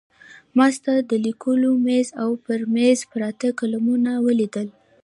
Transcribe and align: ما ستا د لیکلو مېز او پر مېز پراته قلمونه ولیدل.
ما 0.57 0.67
ستا 0.77 0.93
د 1.09 1.11
لیکلو 1.25 1.71
مېز 1.85 2.07
او 2.23 2.31
پر 2.45 2.59
مېز 2.73 2.99
پراته 3.11 3.49
قلمونه 3.59 4.11
ولیدل. 4.25 4.67